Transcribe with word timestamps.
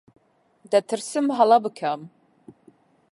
دەترسم 0.71 1.25
هەڵە 1.37 1.57
بکەم. 1.65 2.01